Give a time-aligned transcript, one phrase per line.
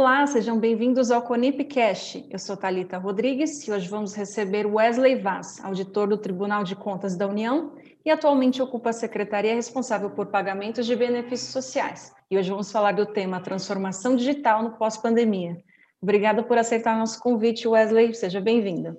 [0.00, 2.24] Olá, sejam bem-vindos ao Conipcast.
[2.30, 7.16] Eu sou Talita Rodrigues e hoje vamos receber Wesley Vaz, auditor do Tribunal de Contas
[7.16, 7.72] da União
[8.04, 12.14] e atualmente ocupa a secretaria responsável por pagamentos de benefícios sociais.
[12.30, 15.60] E hoje vamos falar do tema transformação digital no pós-pandemia.
[16.00, 18.14] Obrigada por aceitar nosso convite, Wesley.
[18.14, 18.96] Seja bem-vindo.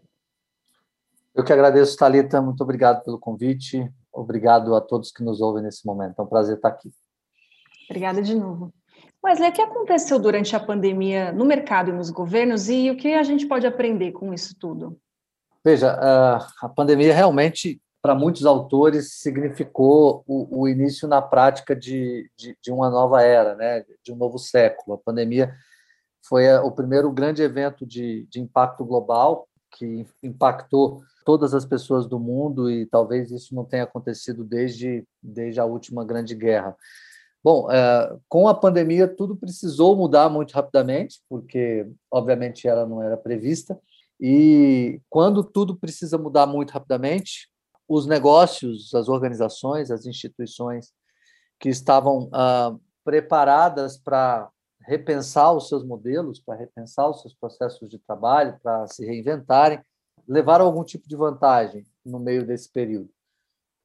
[1.33, 2.41] Eu que agradeço, Talita.
[2.41, 3.89] Muito obrigado pelo convite.
[4.11, 6.19] Obrigado a todos que nos ouvem nesse momento.
[6.19, 6.91] É um prazer estar aqui.
[7.89, 8.73] Obrigada de novo.
[9.25, 13.13] Wesley, o que aconteceu durante a pandemia no mercado e nos governos e o que
[13.13, 14.97] a gente pode aprender com isso tudo?
[15.63, 15.91] Veja,
[16.61, 22.71] a pandemia realmente, para muitos autores, significou o, o início na prática de, de, de,
[22.71, 23.83] uma nova era, né?
[24.01, 24.95] de um novo século.
[24.95, 25.53] A pandemia
[26.23, 32.19] foi o primeiro grande evento de, de impacto global que impactou todas as pessoas do
[32.19, 36.75] mundo e talvez isso não tenha acontecido desde, desde a última grande guerra.
[37.43, 43.15] Bom, é, com a pandemia, tudo precisou mudar muito rapidamente, porque, obviamente, ela não era
[43.15, 43.79] prevista.
[44.19, 47.49] E quando tudo precisa mudar muito rapidamente,
[47.87, 50.91] os negócios, as organizações, as instituições
[51.59, 54.49] que estavam ah, preparadas para
[54.85, 59.79] repensar os seus modelos, para repensar os seus processos de trabalho, para se reinventarem,
[60.27, 63.09] levaram algum tipo de vantagem no meio desse período.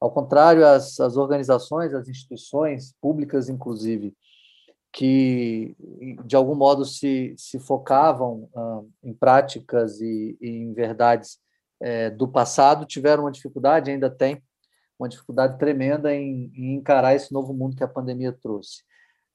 [0.04, 4.14] Ao contrário, as, as organizações, as instituições públicas, inclusive,
[4.92, 5.74] que
[6.26, 11.38] de algum modo se, se focavam ah, em práticas e, e em verdades
[11.80, 14.42] é, do passado, tiveram uma dificuldade, ainda tem
[14.98, 18.82] uma dificuldade tremenda em, em, encarar esse novo mundo que a pandemia trouxe.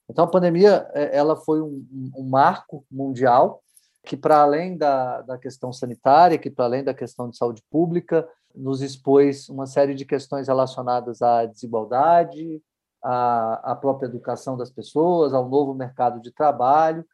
[0.08, 1.84] Então, a pandemia é, ela foi um,
[2.16, 3.64] um marco mundial
[4.06, 8.30] que, para além da, da questão sanitária, que, para além da questão de saúde pública,
[8.56, 12.62] nos expôs uma série de questões relacionadas à desigualdade,
[13.04, 17.06] à, à própria educação das pessoas, ao novo mercado de trabalho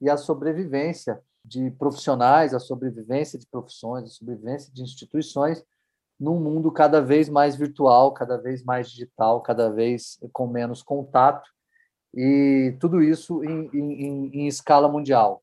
[0.00, 5.64] e à sobrevivência de profissionais, a sobrevivência de profissões, a sobrevivência de instituições
[6.18, 11.48] num mundo cada vez mais virtual, cada vez mais digital, cada vez com menos contato,
[12.14, 15.41] e tudo isso em, em, em escala mundial.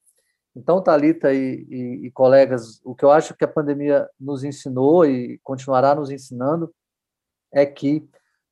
[0.59, 5.05] Então, Talita e, e, e, colegas, o que eu acho que a pandemia nos ensinou
[5.05, 6.73] e continuará nos ensinando
[7.49, 8.05] é que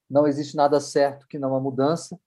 [0.10, 2.18] não existe nada certo que não a mudança,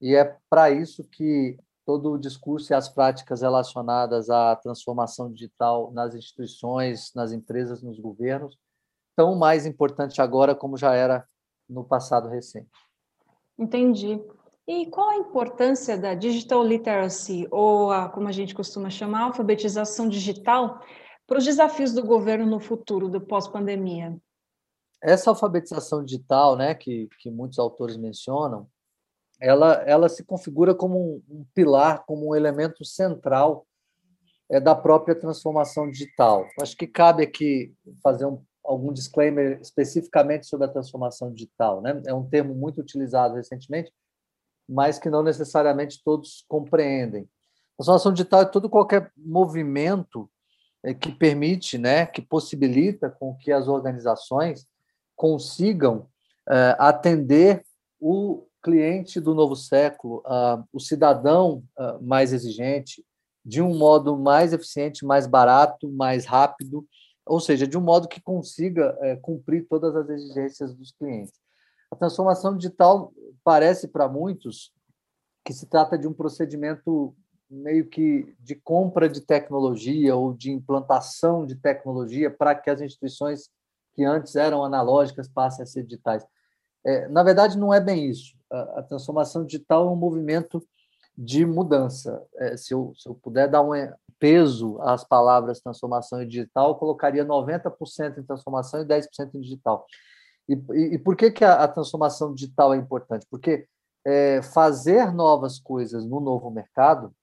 [0.00, 5.90] e é para isso que todo o discurso e as práticas relacionadas à transformação digital
[5.90, 8.56] nas instituições, nas empresas, nos governos,
[9.16, 11.26] tão mais importante agora como já era
[11.68, 12.70] no passado recente.
[13.58, 14.22] Entendi.
[14.66, 20.08] E qual a importância da digital literacy, ou a, como a gente costuma chamar, alfabetização
[20.08, 20.80] digital,
[21.26, 24.16] para os desafios do governo no futuro, do pós-pandemia?
[25.02, 28.66] Essa alfabetização digital, né, que, que muitos autores mencionam,
[29.38, 33.66] ela, ela se configura como um, um pilar, como um elemento central
[34.50, 36.46] é, da própria transformação digital.
[36.60, 41.82] Acho que cabe aqui fazer um, algum disclaimer especificamente sobre a transformação digital.
[41.82, 42.00] Né?
[42.06, 43.92] É um termo muito utilizado recentemente,
[44.68, 47.28] mas que não necessariamente todos compreendem.
[47.74, 50.30] A transformação digital é todo qualquer movimento
[50.82, 54.66] é, que permite, né, que possibilita com que as organizações
[55.16, 56.06] consigam
[56.48, 57.64] é, atender
[57.98, 60.22] o cliente do novo século,
[60.72, 61.62] o cidadão
[62.00, 63.04] mais exigente,
[63.44, 66.86] de um modo mais eficiente, mais barato, mais rápido,
[67.26, 71.43] ou seja, de um modo que consiga cumprir todas as exigências dos clientes.
[71.94, 73.12] A transformação digital
[73.44, 74.72] parece para muitos
[75.44, 77.14] que se trata de um procedimento
[77.48, 83.48] meio que de compra de tecnologia ou de implantação de tecnologia para que as instituições
[83.94, 86.26] que antes eram analógicas passem a ser digitais.
[86.84, 88.36] É, na verdade, não é bem isso.
[88.50, 90.66] A, a, transformação digital é um movimento
[91.16, 92.20] de mudança.
[92.38, 93.70] É, se, eu, se eu puder dar um
[94.18, 99.86] peso às palavras transformação digital, eu colocaria 90% em transformação e 10% em digital.
[100.48, 100.54] E,
[100.94, 103.26] e, por que, que a, a, transformação digital é importante?
[103.30, 103.66] Porque
[104.04, 107.14] é, fazer novas coisas no novo mercado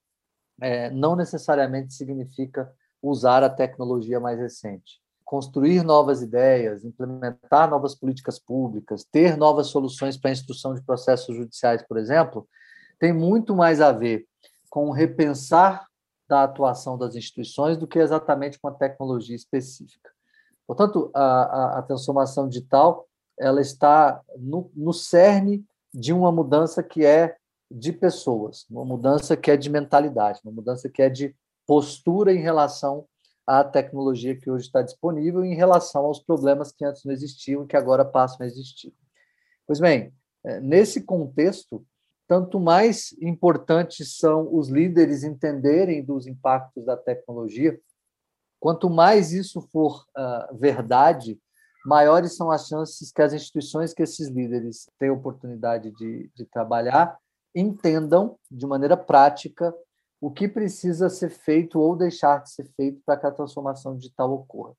[0.60, 5.00] é, não necessariamente significa usar a tecnologia mais recente.
[5.24, 11.36] Construir novas ideias, implementar novas políticas públicas, ter novas soluções para a instrução de processos
[11.36, 12.48] judiciais, por exemplo,
[13.00, 14.28] tem muito mais a ver
[14.70, 15.88] com repensar
[16.28, 20.10] da atuação das instituições do que exatamente com a tecnologia específica.
[20.66, 23.08] Portanto, a, a, a transformação digital
[23.40, 27.36] ela está no, no cerne de uma mudança que é
[27.70, 31.36] de pessoas, uma mudança que é de mentalidade, uma mudança que é de
[31.66, 33.06] postura em relação
[33.48, 37.68] à tecnologia que hoje está disponível, em relação aos problemas que antes não existiam e
[37.68, 38.94] que agora passam a existir.
[39.66, 40.14] Pois bem,
[40.44, 41.86] é, nesse contexto,
[42.28, 47.80] tanto mais importantes são os líderes entenderem dos impactos da tecnologia,
[48.60, 51.40] quanto mais isso for uh, verdade,
[51.86, 57.18] maiores são as chances que as instituições que esses líderes têm oportunidade de, de trabalhar
[57.56, 59.74] entendam de maneira prática
[60.20, 64.32] o que precisa ser feito ou deixar de ser feito para que a transformação digital
[64.32, 64.74] ocorra.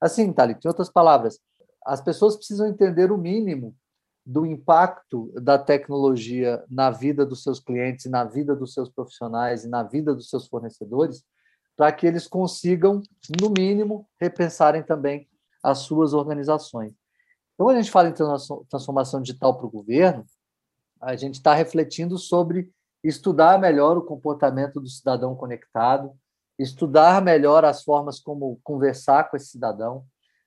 [0.00, 1.40] Assim, Thalita, em outras palavras,
[1.84, 3.74] as pessoas precisam entender o mínimo
[4.24, 9.68] do impacto da tecnologia na vida dos seus clientes, na vida dos seus profissionais e
[9.68, 11.22] na vida dos seus fornecedores,
[11.76, 13.02] para que eles consigam,
[13.40, 15.28] no mínimo, repensarem também
[15.64, 16.92] as suas organizações.
[17.54, 18.14] Então, quando a gente fala em
[18.68, 20.26] transformação digital para o governo,
[21.00, 22.70] a gente está refletindo sobre
[23.02, 26.12] estudar melhor o comportamento do cidadão conectado,
[26.58, 30.04] estudar melhor as formas como conversar com esse cidadão,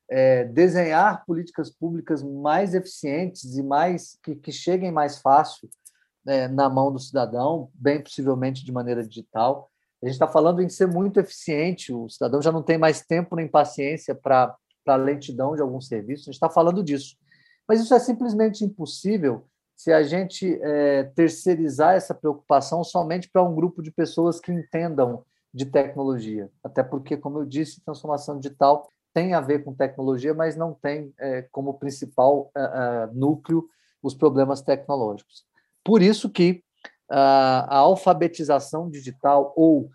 [0.09, 5.69] é, desenhar políticas públicas mais eficientes e mais que, que cheguem mais fácil
[6.27, 9.69] é, na mão do cidadão, bem possivelmente de maneira digital.
[10.01, 13.35] A gente está falando em ser muito eficiente, o cidadão já não tem mais tempo
[13.35, 14.55] nem paciência para
[14.93, 17.15] a lentidão de algum serviço, a gente está falando disso.
[17.67, 19.45] Mas isso é simplesmente impossível
[19.75, 25.23] se a gente é, terceirizar essa preocupação somente para um grupo de pessoas que entendam
[25.53, 26.49] de tecnologia.
[26.63, 31.13] Até porque, como eu disse, transformação digital tem a ver com tecnologia, mas não tem
[31.19, 33.67] é, como principal é, é núcleo
[34.01, 35.45] os problemas tecnológicos.
[35.83, 36.63] Por isso que
[37.09, 39.89] a, alfabetização digital ou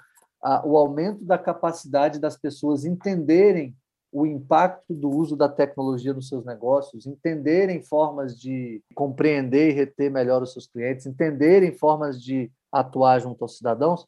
[0.64, 3.76] o aumento da capacidade das pessoas entenderem
[4.12, 10.10] o impacto do uso da tecnologia nos seus negócios, entenderem formas de compreender e reter
[10.10, 14.06] melhor os seus clientes, entenderem formas de atuar junto aos cidadãos,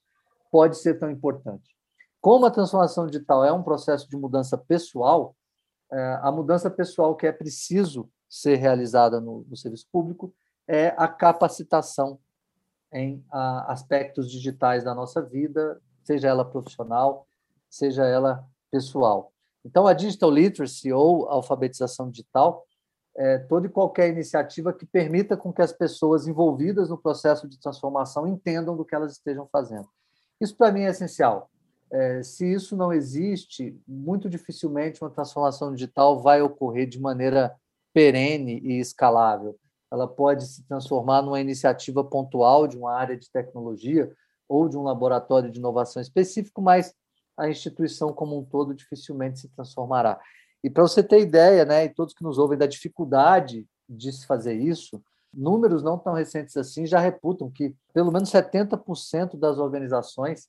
[0.53, 1.75] pode ser tão importante.
[2.21, 5.35] Como a transformação digital é um processo de mudança pessoal,
[5.91, 10.35] é, a mudança pessoal que é preciso ser realizada no, no serviço público
[10.69, 12.19] é a capacitação
[12.93, 17.27] em a, aspectos digitais da nossa vida, seja ela profissional,
[17.71, 19.34] seja ela pessoal.
[19.65, 22.65] Então, a digital literacy ou alfabetização digital
[23.17, 27.59] é toda e qualquer iniciativa que permita com que as pessoas envolvidas no processo de
[27.59, 29.89] transformação entendam do que elas estejam fazendo.
[30.41, 31.49] Isso, para mim, é essencial.
[31.91, 37.55] É, se isso não existe, muito dificilmente uma transformação digital vai ocorrer de maneira
[37.93, 39.57] perene e escalável.
[39.93, 44.11] Ela pode se transformar numa iniciativa pontual de uma área de tecnologia
[44.49, 46.93] ou de um laboratório de inovação específico, mas
[47.37, 50.21] a instituição como um todo dificilmente se transformará.
[50.63, 54.27] E para você ter ideia, né, e todos que nos ouvem da dificuldade de se
[54.27, 55.03] fazer isso,
[55.33, 60.49] números não tão recentes assim já reputam que pelo menos 70% das organizações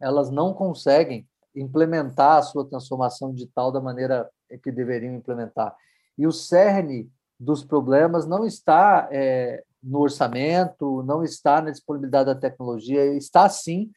[0.00, 4.28] elas não conseguem implementar a sua transformação digital da maneira
[4.62, 5.74] que deveriam implementar.
[6.16, 12.34] E o cerne dos problemas não está é, no orçamento, não está na disponibilidade da
[12.34, 13.90] tecnologia, está sim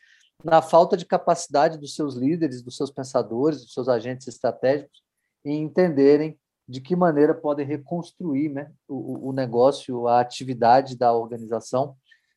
[0.44, 5.02] na falta de capacidade dos seus líderes, dos seus pensadores, dos seus agentes estratégicos
[5.44, 6.38] em entenderem
[6.68, 11.96] de que maneira podem reconstruir né, o, o negócio, a atividade da organização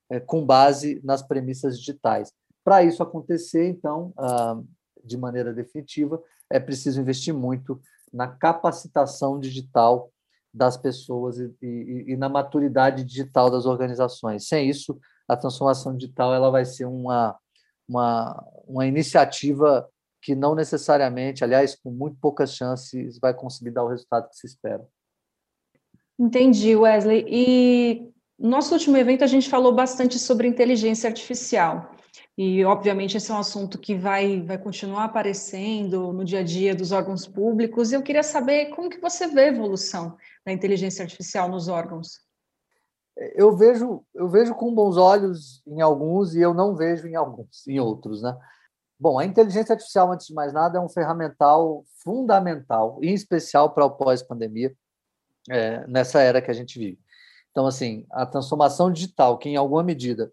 [0.09, 2.33] é, com base nas premissas digitais.
[2.63, 4.61] Para isso acontecer, então, ah,
[5.05, 7.81] de maneira definitiva, é preciso investir muito
[8.13, 10.11] na capacitação digital
[10.53, 14.49] das pessoas e, e, e, na maturidade digital das organizações.
[14.49, 14.99] Sem isso,
[15.29, 17.39] a transformação digital ela vai ser uma,
[17.91, 19.89] uma, uma iniciativa
[20.23, 24.47] que não necessariamente, aliás, com muito poucas chances, vai conseguir dar o resultado que se
[24.47, 24.87] espera.
[26.19, 27.25] Entendi, Wesley.
[27.27, 31.91] E no nosso último evento a gente falou bastante sobre inteligência artificial.
[32.37, 36.75] E, obviamente, esse é um assunto que vai, vai continuar aparecendo no dia a dia
[36.75, 37.91] dos órgãos públicos.
[37.91, 42.30] E eu queria saber como que você vê a evolução da inteligência artificial nos órgãos.
[43.35, 47.67] Eu vejo, eu vejo com bons olhos em alguns e eu não vejo em alguns,
[47.67, 48.37] em outros, né?
[48.99, 53.85] Bom, a inteligência artificial, antes de mais nada, é um ferramental fundamental, em especial para
[53.85, 54.75] o pós-pandemia,
[55.49, 56.99] é, nessa era que a gente vive.
[57.51, 60.31] Então, assim, a transformação digital, que em alguma medida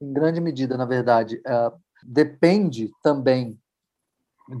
[0.00, 3.58] em grande medida, na verdade, é, depende também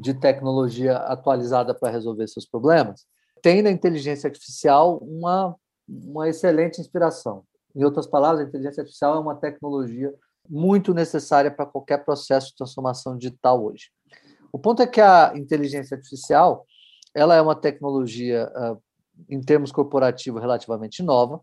[0.00, 3.06] de tecnologia atualizada para resolver seus problemas,
[3.42, 5.54] tem na inteligência artificial uma,
[5.88, 7.44] uma excelente inspiração.
[7.74, 10.14] Em outras palavras, a inteligência artificial é uma tecnologia
[10.48, 13.90] muito necessária para qualquer processo de transformação digital hoje.
[14.52, 16.66] O ponto é que a inteligência artificial
[17.14, 18.76] ela é uma tecnologia, ah,
[19.28, 21.40] em termos corporativos, relativamente nova,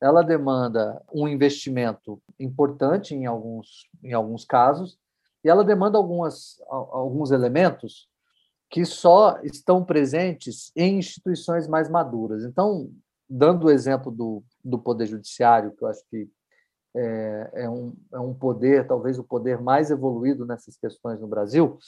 [0.00, 4.98] ela demanda um investimento importante em alguns, em alguns casos,
[5.44, 8.08] e ela demanda algumas, alguns elementos
[8.68, 12.44] que só estão presentes em instituições mais maduras.
[12.44, 12.90] Então,
[13.28, 16.28] dando o exemplo do, do Poder Judiciário, que eu acho que
[16.94, 21.78] é, é, um, é um poder, talvez o poder mais evoluído nessas questões no Brasil,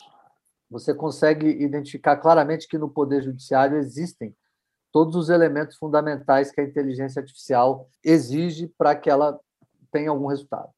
[0.71, 4.35] você consegue identificar claramente que no Poder Judiciário existem
[4.91, 9.39] todos os elementos fundamentais que a inteligência artificial exige para que ela
[9.91, 10.71] tenha algum resultado.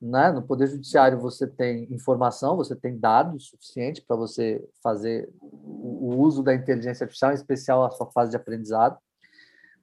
[0.00, 0.30] Né?
[0.30, 6.42] No Poder Judiciário, você tem informação, você tem dados suficientes para você fazer o uso
[6.42, 8.98] da inteligência artificial, em especial a sua fase de aprendizado.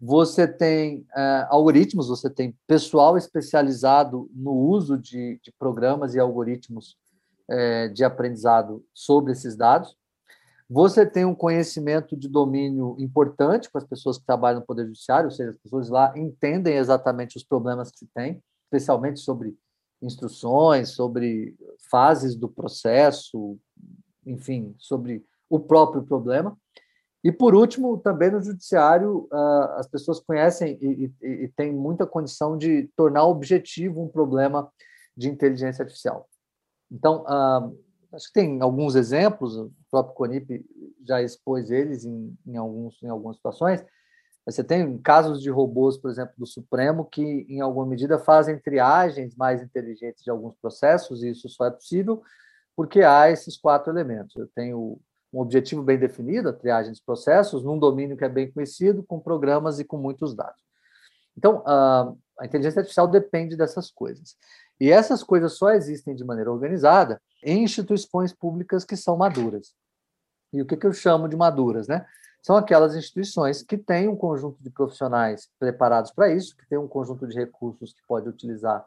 [0.03, 6.97] Você tem uh, algoritmos, você tem pessoal especializado no uso de, de programas e algoritmos
[7.47, 9.95] uh, de aprendizado sobre esses dados.
[10.67, 15.25] Você tem um conhecimento de domínio importante com as pessoas que trabalham no Poder Judiciário,
[15.25, 19.55] ou seja, as pessoas lá entendem exatamente os problemas que se tem, especialmente sobre
[20.01, 21.55] instruções, sobre
[21.91, 23.55] fases do processo,
[24.25, 26.57] enfim, sobre o próprio problema.
[27.23, 32.07] E, por último, também no judiciário, uh, as pessoas conhecem e, e, e têm muita
[32.07, 34.71] condição de tornar objetivo um problema
[35.15, 36.27] de inteligência artificial.
[36.91, 37.77] Então, uh,
[38.13, 40.65] acho que tem alguns exemplos, o próprio Conip
[41.05, 43.85] já expôs eles em, em, alguns, em algumas situações.
[44.43, 49.35] Você tem casos de robôs, por exemplo, do Supremo, que, em alguma medida, fazem triagens
[49.35, 52.23] mais inteligentes de alguns processos, e isso só é possível
[52.75, 54.35] porque há esses quatro elementos.
[54.35, 54.99] Eu tenho
[55.33, 59.19] um objetivo bem definido, a triagem dos processos, num domínio que é bem conhecido, com
[59.19, 60.61] programas e com muitos dados.
[61.37, 64.35] Então, a inteligência artificial depende dessas coisas.
[64.79, 69.73] E essas coisas só existem de maneira organizada em instituições públicas que são maduras.
[70.51, 71.87] E o que, eu chamo de maduras?
[71.87, 72.05] Né?
[72.41, 76.87] São aquelas instituições que têm um conjunto de profissionais preparados para isso, que têm um
[76.87, 78.85] conjunto de recursos que pode utilizar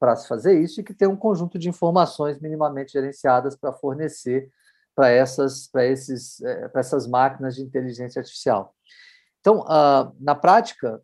[0.00, 4.50] para se fazer isso e que tem um conjunto de informações minimamente gerenciadas para fornecer
[4.94, 6.38] para essas, para esses,
[6.72, 8.74] para essas máquinas de inteligência artificial.
[9.40, 9.64] Então,
[10.20, 11.02] na prática,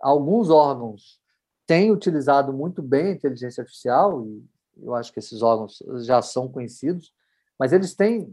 [0.00, 1.20] alguns órgãos
[1.66, 4.44] têm utilizado muito bem a inteligência artificial, e
[4.82, 7.12] eu acho que esses órgãos já são conhecidos,
[7.58, 8.32] mas eles têm,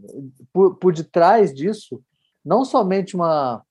[0.52, 2.02] por, por detrás disso,
[2.44, 3.64] não somente uma,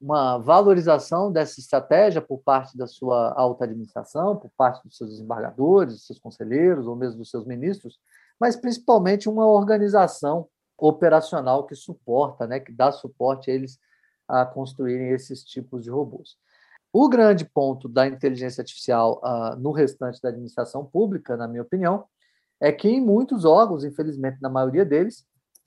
[0.00, 5.94] uma valorização dessa estratégia por parte da sua alta administração, por parte dos seus desembargadores,
[5.94, 7.98] dos seus conselheiros ou mesmo dos seus ministros,
[8.40, 10.48] mas principalmente uma organização
[10.80, 13.78] operacional que suporta, né, que dá suporte a eles
[14.26, 16.36] a construírem esses tipos de robôs.
[16.92, 22.04] O grande ponto da inteligência artificial uh, no restante da administração pública, na minha opinião,
[22.60, 25.24] é que em muitos órgãos, infelizmente na maioria deles,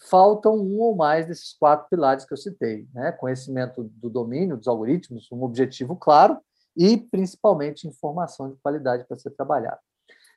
[0.10, 3.12] faltam um ou mais desses quatro pilares que eu citei: né?
[3.12, 6.38] conhecimento do domínio, dos algoritmos, um objetivo claro
[6.76, 9.80] e, principalmente, informação de qualidade para ser trabalhada.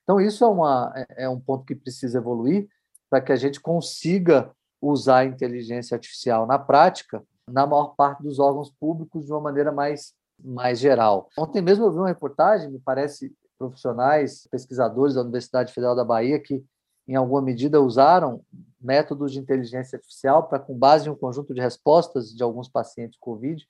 [0.02, 2.68] Então, isso é, uma, é, é um ponto que precisa evoluir
[3.11, 8.38] para que a gente consiga usar a inteligência artificial na prática na maior parte dos
[8.38, 11.28] órgãos públicos de uma maneira mais, mais geral.
[11.38, 16.40] Ontem mesmo eu vi uma reportagem, me parece, profissionais, pesquisadores da Universidade Federal da Bahia,
[16.40, 16.62] que
[17.09, 18.42] em alguma medida usaram
[18.80, 23.18] métodos de inteligência artificial para, com base em um conjunto de respostas de alguns pacientes
[23.18, 23.64] COVID,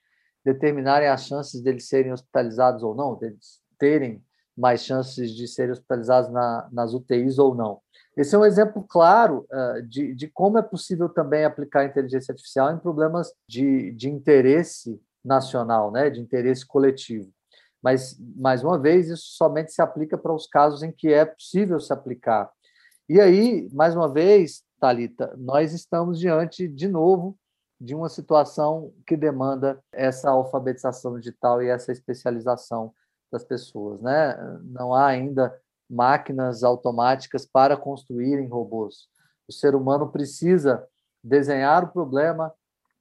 [0.45, 4.23] determinarem as chances deles serem hospitalizados ou não, deles terem
[4.57, 7.81] mais chances de serem hospitalizados na, nas UTIs ou não.
[8.17, 12.33] Esse é um exemplo claro uh, de, de como é possível também aplicar a inteligência
[12.33, 17.31] artificial em problemas de, de interesse nacional, né, de interesse coletivo.
[17.83, 21.79] Mas, mais uma vez, isso somente se aplica para os casos em que é possível
[21.79, 22.51] se aplicar.
[23.09, 27.39] E aí, mais uma vez, Talita, nós estamos diante, de novo,
[27.81, 32.93] de uma situação que demanda essa alfabetização digital e essa especialização
[33.37, 34.01] das pessoas.
[34.01, 34.35] Né?
[34.65, 35.57] Não há ainda
[35.89, 39.09] máquinas automáticas para construírem robôs.
[39.47, 40.85] O ser humano precisa
[41.23, 42.53] desenhar o problema,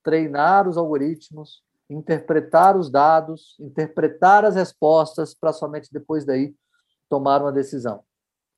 [0.03, 6.55] treinar os algoritmos, interpretar os dados, interpretar as respostas para somente depois daí
[7.09, 8.03] tomar uma decisão.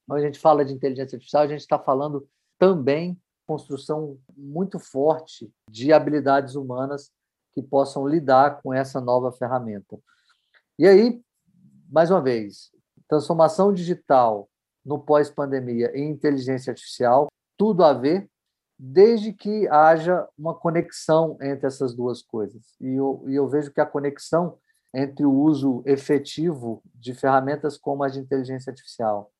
[0.07, 5.49] Quando a gente fala de inteligência artificial, a gente está falando também construção muito forte
[5.69, 7.11] de habilidades humanas
[7.53, 9.97] que possam lidar com essa nova ferramenta.
[10.77, 11.21] E aí,
[11.89, 12.71] mais uma vez,
[13.07, 14.49] transformação digital
[14.85, 17.27] no pós-pandemia e inteligência artificial,
[17.57, 18.29] tudo a ver,
[18.79, 22.75] desde que haja uma conexão entre essas duas coisas.
[22.79, 24.57] E eu, e eu vejo que a conexão
[24.93, 29.31] entre o uso efetivo de ferramentas como a de inteligência artificial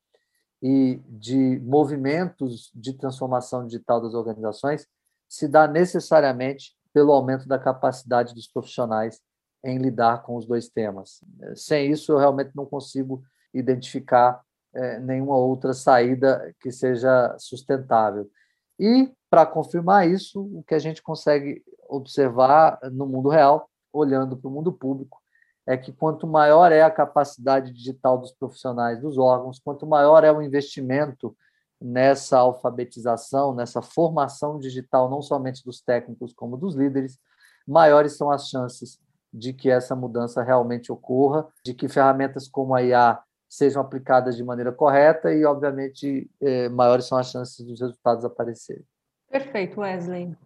[0.62, 4.86] e de movimentos de transformação digital das organizações
[5.28, 9.20] se dá necessariamente pelo aumento da capacidade dos profissionais
[9.64, 11.20] em lidar com os dois temas.
[11.54, 13.22] Sem isso, eu realmente não consigo
[13.52, 14.40] identificar
[14.74, 18.30] é, nenhuma outra saída que seja sustentável.
[18.78, 24.48] E, para confirmar isso, o que a gente consegue observar no mundo real, olhando para
[24.48, 25.18] o mundo público,
[25.66, 30.32] é que quanto maior é a capacidade digital dos profissionais dos órgãos, quanto maior é
[30.32, 31.36] o investimento
[31.80, 37.18] nessa alfabetização, nessa formação digital, não somente dos técnicos, como dos líderes,
[37.66, 38.98] maiores são as chances
[39.32, 44.44] de que essa mudança realmente ocorra, de que ferramentas como a IA sejam aplicadas de
[44.44, 48.84] maneira correta e, obviamente, eh, maiores são as chances dos resultados aparecerem.
[49.30, 50.36] Perfeito, Wesley.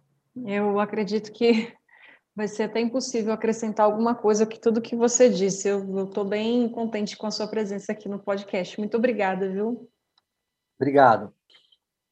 [0.45, 1.73] Eu acredito que
[2.35, 5.67] vai ser até impossível acrescentar alguma coisa que tudo que você disse.
[5.67, 8.79] Eu estou bem contente com a sua presença aqui no podcast.
[8.79, 9.89] Muito obrigada, viu?
[10.79, 11.33] Obrigado.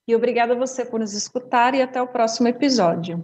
[0.08, 3.24] E obrigada a você por nos escutar e até o próximo episódio.